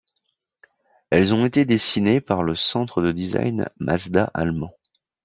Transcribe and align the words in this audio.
Elles 1.11 1.35
ont 1.35 1.45
été 1.45 1.63
dessinées 1.63 2.21
par 2.21 2.41
le 2.41 2.55
centre 2.55 3.03
de 3.03 3.11
design 3.11 3.69
Mazda 3.77 4.31
allemand. 4.33 4.73